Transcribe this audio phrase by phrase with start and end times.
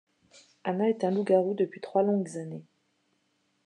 [0.63, 2.65] Anna est un loup-garou depuis trois longues années.